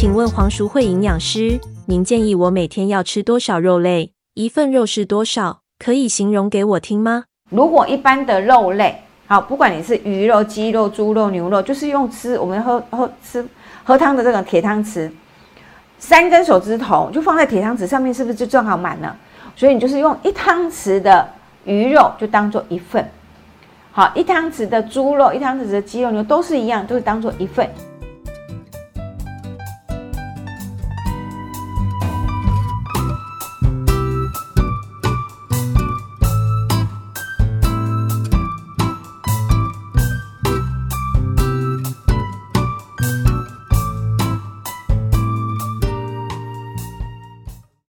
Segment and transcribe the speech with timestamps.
[0.00, 4.14] 请问黄淑慧营养师您建议我每天要吃多少肉类？
[4.32, 5.60] 一份肉是多少？
[5.78, 7.24] 可以形容给我听吗？
[7.50, 13.46] 如果一般的肉类好不管你是鱼肉鸡肉猪肉牛肉就是用吃我们喝喝吃
[13.84, 15.10] 喝汤的这种铁汤匙
[15.98, 19.14] 三根手指头就放在铁汤匙上面是不是就正好满了？
[19.54, 21.28] 所以你就是用一汤匙的
[21.64, 23.06] 鱼肉就当做一份。
[23.92, 27.70] 好一汤匙的猪肉一汤匙的鸡肉牛都是一样都是当做一份。